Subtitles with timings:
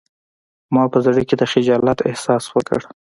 [0.73, 2.81] ما په زړه کې د خجالت احساس وکړ